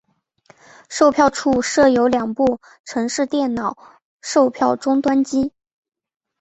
[0.89, 3.77] 售票处设有两部城市电脑
[4.19, 5.53] 售票终端机。